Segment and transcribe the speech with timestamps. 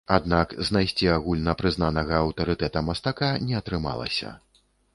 [0.15, 4.35] Аднак знайсці агульнапрызнанага аўтарытэта-мастака не атрымалася.